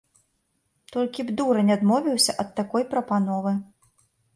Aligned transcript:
Толькі 0.95 1.21
б 1.29 1.37
дурань 1.43 1.71
адмовіўся 1.77 2.31
ад 2.47 2.53
такой 2.59 2.83
прапановы. 2.97 3.59